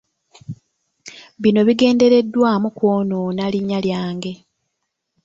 [1.41, 4.31] Bino bigendereddwamu kwonoona linnya lyange.